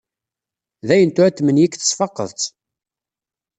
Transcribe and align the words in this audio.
Dayen 0.87 1.11
tura 1.15 1.31
tmenyik 1.37 1.73
tesfaqeḍ-tt. 1.75 2.45